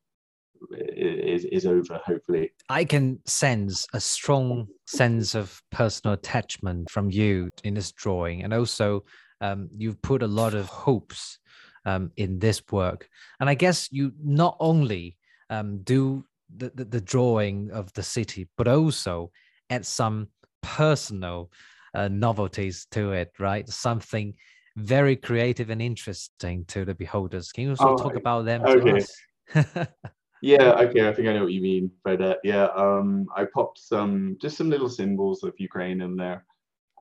[0.71, 2.51] is is over hopefully.
[2.69, 8.53] I can sense a strong sense of personal attachment from you in this drawing, and
[8.53, 9.03] also
[9.41, 11.39] um, you've put a lot of hopes
[11.85, 13.09] um, in this work.
[13.39, 15.17] And I guess you not only
[15.51, 19.31] um, do the, the, the drawing of the city, but also
[19.69, 20.29] add some
[20.63, 21.51] personal
[21.93, 23.69] uh, novelties to it, right?
[23.69, 24.33] Something
[24.77, 27.51] very creative and interesting to the beholders.
[27.51, 28.79] Can you also Oh, talk about them okay.
[28.81, 29.21] to us?
[30.41, 32.39] Yeah, okay, I think I know what you mean by that.
[32.43, 36.45] Yeah, um, I popped some just some little symbols of Ukraine in there,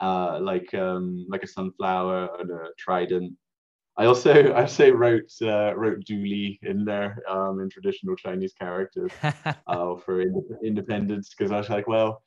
[0.03, 3.33] uh, like um, like a sunflower and a trident.
[4.01, 9.13] I also I also wrote uh, wrote Duli in there um, in traditional Chinese characters
[9.67, 12.23] uh, for ind- independence because I was like, well,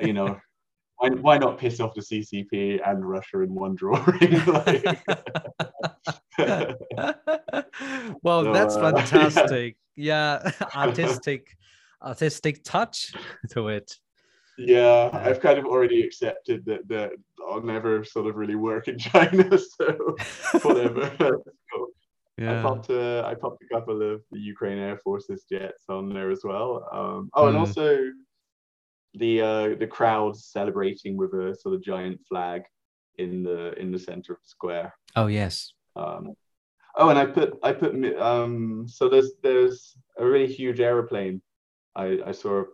[0.00, 0.36] you know,
[0.96, 4.44] why, why not piss off the CCP and Russia in one drawing?
[4.46, 5.02] like,
[8.22, 8.90] well, So, that's uh, yeah.
[8.90, 9.76] fantastic.
[9.96, 11.56] Yeah, artistic,
[12.02, 13.14] artistic touch
[13.52, 13.96] to it.
[14.56, 17.10] Yeah, I've kind of already accepted that that
[17.48, 20.16] I'll never sort of really work in China, so
[20.62, 21.10] whatever.
[22.38, 26.12] So I popped uh, I popped a couple of the Ukraine Air Force's jets on
[26.12, 26.88] there as well.
[26.92, 27.60] Um, oh, and Mm.
[27.60, 27.98] also
[29.14, 32.62] the uh, the crowds celebrating with a sort of giant flag
[33.18, 34.94] in the in the center of the square.
[35.14, 35.72] Oh yes.
[35.94, 36.34] Um,
[36.96, 41.40] oh, and I put I put um, so there's there's a really huge aeroplane.
[41.94, 42.64] I I saw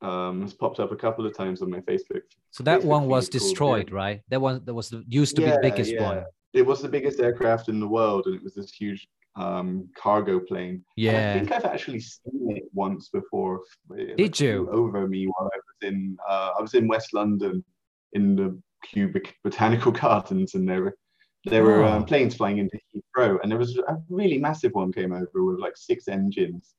[0.00, 2.22] um has popped up a couple of times on my Facebook.
[2.50, 3.96] So that Facebook one was destroyed, yeah.
[3.96, 4.20] right?
[4.28, 6.02] That one that was the, used to be the biggest yeah.
[6.02, 6.24] one.
[6.54, 10.40] It was the biggest aircraft in the world, and it was this huge um cargo
[10.40, 10.84] plane.
[10.96, 13.60] And I think I've actually seen it once before.
[13.90, 14.68] It, Did you?
[14.70, 17.64] Over me while I was in uh, I was in West London
[18.12, 19.12] in the Kew
[19.44, 20.96] Botanical Gardens, and there were
[21.44, 21.88] there were Oh.
[21.92, 25.58] um, planes flying into Heathrow, and there was a really massive one came over with
[25.58, 26.74] like six engines.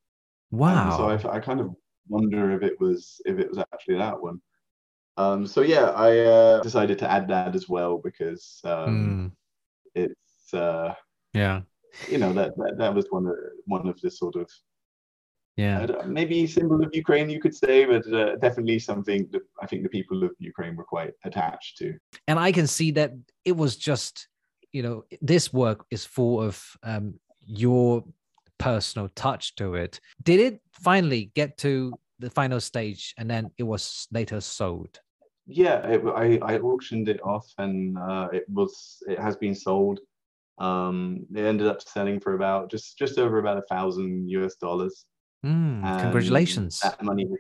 [0.52, 0.98] Um, Wow.
[0.98, 1.76] so I, I kind of
[2.10, 4.40] wonder if it was if it was actually that one.
[5.18, 9.32] Um, so yeah, I uh, decided to add that as well because um,
[9.96, 10.94] Mm, it's uh,
[11.34, 11.62] yeah.
[12.10, 14.50] you know that, that that was one of one of the sort of
[15.58, 15.86] Yeah.
[16.08, 19.90] Maybe symbol of Ukraine you could say, but uh, definitely something that I think the
[19.98, 21.88] people of Ukraine were quite attached to.
[22.30, 23.12] and I can see that
[23.44, 24.14] it was just,
[24.76, 24.98] you know,
[25.34, 26.56] this work is full of
[26.92, 27.06] um,
[27.66, 28.06] your
[28.60, 30.00] personal touch to it.
[30.24, 35.00] Did it finally get to the final stage and then it was later sold?
[35.48, 40.00] Yeah, it, I I auctioned it off and uh, it was it has been sold.
[40.60, 45.06] Um, it ended up selling for about just just over about a thousand US dollars.
[45.46, 46.80] Mm, congratulations.
[46.82, 47.40] That money was,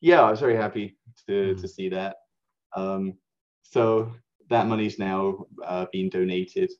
[0.00, 1.60] yeah, I was very happy to, Mm.
[1.60, 2.16] to see that.
[2.76, 3.18] Um,
[3.62, 4.12] so
[4.50, 6.70] that money's now uh, being donated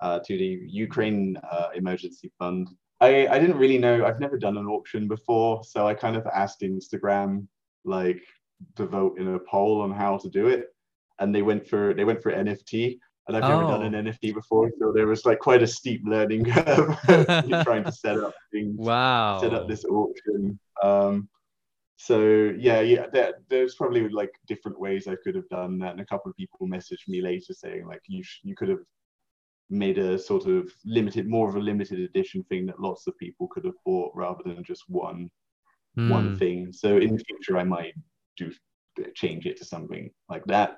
[0.00, 2.68] uh, to the Ukraine uh, Emergency Fund.
[3.00, 6.26] I, I didn't really know, I've never done an auction before, so I kind of
[6.26, 7.46] asked Instagram
[7.84, 8.22] like
[8.76, 10.74] to vote in a poll on how to do it.
[11.18, 12.98] And they went for they went for NFT.
[13.28, 14.02] And I've never done an Oh.
[14.02, 16.96] NFT before, so there was like quite a steep learning curve
[17.64, 19.40] trying to set up things wow.
[19.40, 20.58] set up this auction.
[20.80, 21.28] Um,
[21.96, 26.00] so yeah, yeah, there, there's probably like different ways I could have done that, and
[26.00, 28.84] a couple of people messaged me later saying like you sh- you could have
[29.70, 33.48] made a sort of limited, more of a limited edition thing that lots of people
[33.48, 35.30] could have bought rather than just one
[36.06, 36.72] one Mm, thing.
[36.72, 37.94] So in the future, I might
[38.36, 38.52] do
[39.14, 40.76] change it to something like that.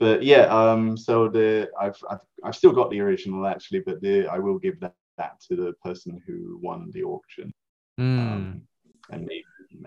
[0.00, 4.26] But yeah, um, so the I've, I've I've still got the original actually, but the
[4.28, 7.52] I will give that that to the person who won the auction
[7.98, 8.06] mm.
[8.18, 8.62] um,
[9.10, 9.28] and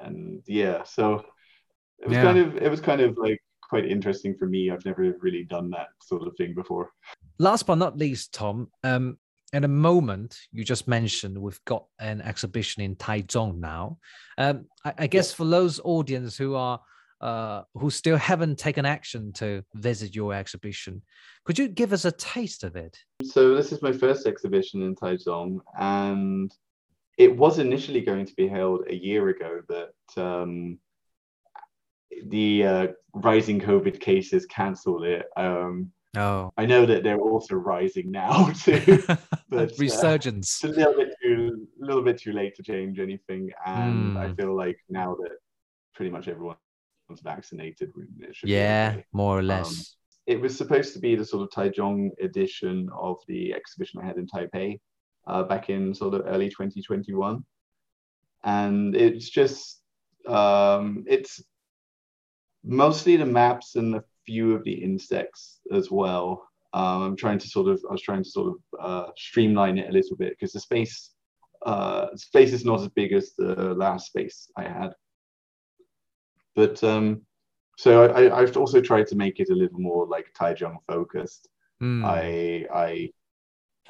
[0.04, 1.24] and yeah so
[2.00, 2.20] it was Yeah.
[2.20, 3.40] kind of it was kind of like
[3.74, 6.92] quite interesting for me i've never really done that sort of thing before
[7.40, 9.18] last but not least, Tom, um,
[9.54, 14.00] at a moment you just mentioned we've got an exhibition in Taichung now.
[14.38, 16.80] Um, I, I guess for those audience who are
[17.22, 21.02] uh, who still haven't taken action to visit your exhibition,
[21.46, 22.98] could you give us a taste of it?
[23.24, 26.54] so this is my first exhibition in taichung and
[27.18, 30.78] it was initially going to be held a year ago but um,
[32.28, 38.12] the uh, rising covid cases cancelled it um, Oh, i know that they're also rising
[38.12, 39.04] now too
[39.50, 40.64] but, uh, resurgence.
[40.64, 44.28] it's a little bit too a little bit too late to change anything and i
[44.28, 44.34] Hmm.
[44.34, 45.32] feel like now that
[45.96, 46.58] pretty much everyone's
[47.24, 49.06] vaccinated it should be Yeah, okay.
[49.14, 49.96] more or Um, less.
[50.28, 54.18] it was supposed to be the sort of taichung edition of the exhibition i had
[54.18, 54.80] in taipei
[55.28, 57.44] uh, back in sort of early 2021
[58.44, 59.82] and it's just
[60.28, 61.42] um, it's
[62.64, 66.48] mostly the maps and a few of the insects as well.
[66.76, 69.90] Um, i'm trying to sort of i was trying to sort of uh, streamline it
[69.90, 71.12] a little bit because the space
[71.68, 74.92] uh, space is not as big as the last space i had.
[76.56, 77.22] But um,
[77.78, 81.50] so I, I've also tried to make it a little more like Taichung focused.
[81.82, 83.12] Mm, I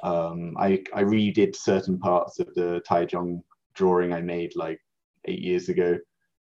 [0.04, 3.42] I um I I redid certain parts of the Taichung
[3.74, 4.80] drawing I made like
[5.26, 5.98] eight years ago,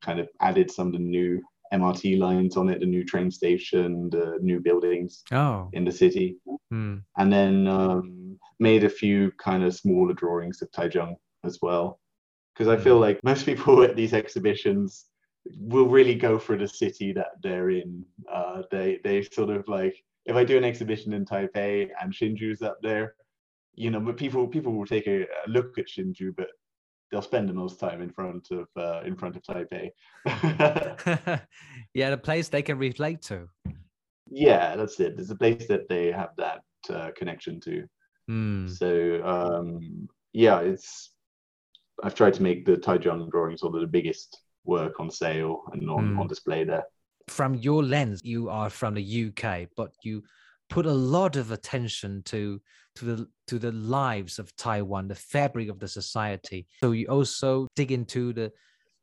[0.01, 1.41] kind of added some of the new
[1.73, 6.37] MRT lines on it, the new train station, the new buildings Oh, in the city,
[6.73, 11.99] mm, and then um, made a few kind of smaller drawings of Taichung as well.
[12.53, 15.05] because I feel like most people at these exhibitions
[15.57, 18.05] will really go for the city that they're in.
[18.31, 19.95] Uh, they they sort of like
[20.25, 23.15] if I do an exhibition in Taipei and Hsinchu's up there,
[23.75, 26.47] you know, but people people will take a, a look at Hsinchu, but
[27.11, 29.89] they'll spend the most time in front of uh, in front of Taipei.
[31.93, 33.47] yeah, the place they can relate to.
[34.29, 35.15] Yeah, that's it.
[35.19, 37.83] It's a place that they have that uh, connection to.
[38.29, 38.69] Mm.
[38.69, 41.11] So um, yeah, it's
[42.03, 45.89] I've tried to make the Taichung drawing sort of the biggest work on sale and
[45.89, 46.19] on, Mm.
[46.19, 46.83] on display there.
[47.27, 50.23] From your lens, you are from the UK, but you
[50.71, 52.59] put a lot of attention to
[52.95, 56.65] to the to the lives of Taiwan, the fabric of the society.
[56.81, 58.51] So you also dig into the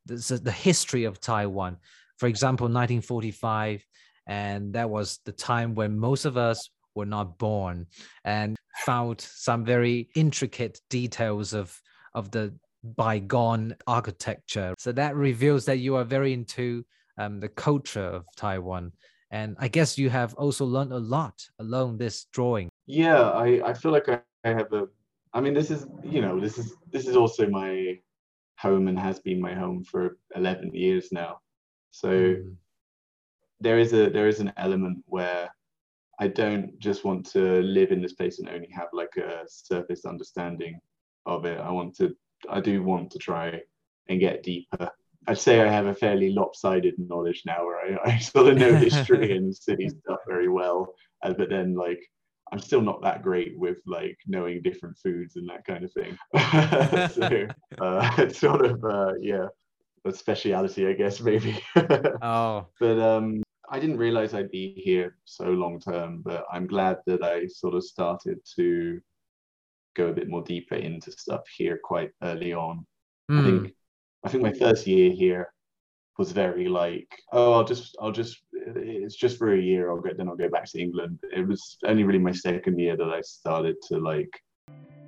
[0.05, 1.77] the, the history of Taiwan.
[2.17, 3.85] For example, 1945,
[4.27, 7.85] and that was the time when most of us were not born,
[8.25, 11.79] and found some very intricate details of
[12.13, 12.53] of the
[12.83, 14.73] bygone architecture.
[14.79, 16.85] So that reveals that you are very into
[17.17, 18.91] um, the culture of Taiwan.
[19.31, 22.69] And I guess you have also learned a lot along this drawing.
[22.87, 24.87] Yeah, I, I feel like I, I have a
[25.33, 27.99] I mean this is you know, this is this is also my
[28.57, 31.39] home and has been my home for eleven years now.
[31.91, 32.55] So Mm.
[33.59, 35.49] there is a there is an element where
[36.19, 40.05] I don't just want to live in this place and only have like a surface
[40.05, 40.79] understanding
[41.25, 41.59] of it.
[41.59, 42.15] I want to
[42.49, 43.61] I do want to try
[44.09, 44.89] and get deeper.
[45.27, 48.75] I'd say I have a fairly lopsided knowledge now where I, I sort of know
[48.75, 50.93] history and city stuff very well.
[51.23, 51.99] Uh, but then like
[52.51, 56.17] I'm still not that great with like knowing different foods and that kind of thing.
[57.13, 57.47] so
[57.85, 59.47] uh, it's sort of uh, yeah,
[60.05, 61.61] a speciality I guess maybe.
[62.21, 66.97] Oh, but um I didn't realize I'd be here so long term, but I'm glad
[67.05, 68.99] that I sort of started to
[69.95, 72.85] go a bit more deeper into stuff here quite early on.
[73.29, 73.73] I mm, think
[74.23, 75.53] I think my first year here
[76.17, 79.89] was very like, oh, I'll just I'll just it's just for a year.
[79.89, 81.19] I'll go then I'll go back to England.
[81.31, 84.29] It was only really my second year that I started to like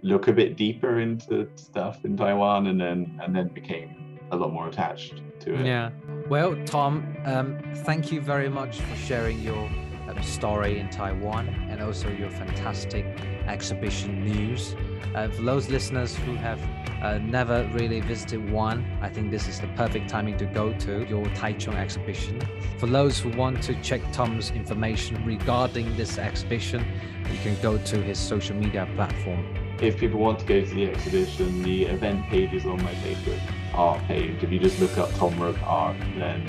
[0.01, 4.53] look a bit deeper into stuff in Taiwan, and then and then became a lot
[4.53, 5.65] more attached to it.
[5.65, 5.91] yeah.
[6.29, 9.69] Well, Tom, um, thank you very much for sharing your
[10.07, 13.05] um, story in Taiwan and also your fantastic
[13.47, 14.75] exhibition news.
[15.15, 16.59] Uh, for those listeners who have
[17.01, 21.05] uh, never really visited one, I think this is the perfect timing to go to
[21.05, 22.41] your Taichung exhibition.
[22.77, 26.85] For those who want to check Tom's information regarding this exhibition,
[27.31, 29.45] you can go to his social media platform.
[29.81, 33.39] if people want to go to the exhibition, the event page is on my Facebook
[33.73, 34.43] art page.
[34.43, 36.45] If you just look up Tom Rook Art, then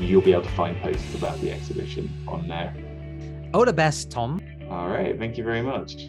[0.00, 2.74] you'll be able to find posts about the exhibition on there.
[3.54, 4.40] All the best, Tom.
[4.70, 6.08] All right, thank you very much.